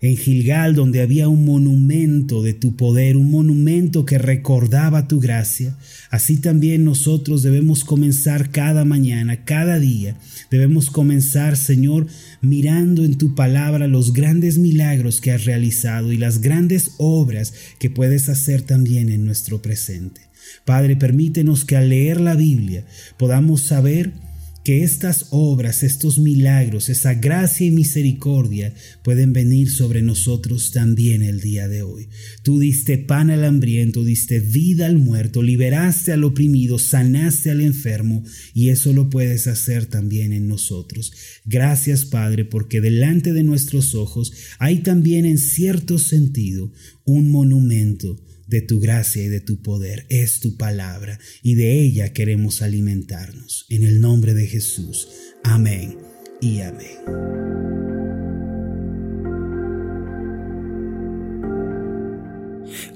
en 0.00 0.16
Gilgal, 0.16 0.74
donde 0.74 1.02
había 1.02 1.28
un 1.28 1.44
monumento 1.44 2.42
de 2.42 2.54
tu 2.54 2.74
poder, 2.74 3.16
un 3.16 3.30
monumento 3.30 4.06
que 4.06 4.16
recordaba 4.16 5.08
tu 5.08 5.20
gracia, 5.20 5.76
así 6.10 6.38
también 6.38 6.84
nosotros 6.84 7.42
debemos 7.42 7.84
comenzar 7.84 8.50
cada 8.50 8.84
mañana, 8.84 9.44
cada 9.44 9.78
día. 9.78 10.16
Debemos 10.50 10.90
comenzar, 10.90 11.56
Señor, 11.56 12.06
mirando 12.40 13.04
en 13.04 13.18
tu 13.18 13.34
palabra 13.34 13.88
los 13.88 14.14
grandes 14.14 14.56
milagros 14.56 15.20
que 15.20 15.32
has 15.32 15.44
realizado 15.44 16.12
y 16.12 16.16
las 16.16 16.40
grandes 16.40 16.92
obras 16.96 17.52
que 17.78 17.90
puedes 17.90 18.28
hacer 18.30 18.62
también 18.62 19.10
en 19.10 19.24
nuestro 19.26 19.60
presente. 19.60 20.22
Padre, 20.64 20.96
permítenos 20.96 21.64
que 21.64 21.76
al 21.76 21.90
leer 21.90 22.20
la 22.20 22.34
Biblia 22.34 22.84
podamos 23.18 23.60
saber 23.60 24.12
que 24.64 24.82
estas 24.84 25.26
obras, 25.30 25.82
estos 25.82 26.18
milagros, 26.18 26.88
esa 26.88 27.14
gracia 27.14 27.66
y 27.66 27.70
misericordia 27.70 28.74
pueden 29.02 29.32
venir 29.32 29.70
sobre 29.70 30.02
nosotros 30.02 30.70
también 30.70 31.22
el 31.22 31.40
día 31.40 31.66
de 31.66 31.82
hoy. 31.82 32.08
Tú 32.42 32.58
diste 32.58 32.98
pan 32.98 33.30
al 33.30 33.44
hambriento, 33.44 34.04
diste 34.04 34.40
vida 34.40 34.86
al 34.86 34.98
muerto, 34.98 35.42
liberaste 35.42 36.12
al 36.12 36.24
oprimido, 36.24 36.78
sanaste 36.78 37.50
al 37.50 37.60
enfermo 37.60 38.24
y 38.52 38.68
eso 38.68 38.92
lo 38.92 39.08
puedes 39.08 39.46
hacer 39.46 39.86
también 39.86 40.32
en 40.32 40.46
nosotros. 40.46 41.12
Gracias 41.44 42.04
Padre 42.04 42.44
porque 42.44 42.80
delante 42.80 43.32
de 43.32 43.42
nuestros 43.42 43.94
ojos 43.94 44.32
hay 44.58 44.78
también 44.78 45.24
en 45.24 45.38
cierto 45.38 45.98
sentido 45.98 46.72
un 47.04 47.30
monumento 47.30 48.20
de 48.50 48.60
tu 48.60 48.80
gracia 48.80 49.22
y 49.22 49.28
de 49.28 49.40
tu 49.40 49.62
poder. 49.62 50.04
Es 50.08 50.40
tu 50.40 50.56
palabra 50.56 51.18
y 51.42 51.54
de 51.54 51.80
ella 51.80 52.12
queremos 52.12 52.60
alimentarnos. 52.62 53.64
En 53.70 53.84
el 53.84 54.00
nombre 54.00 54.34
de 54.34 54.46
Jesús. 54.46 55.08
Amén 55.44 55.96
y 56.40 56.60
amén. 56.60 56.98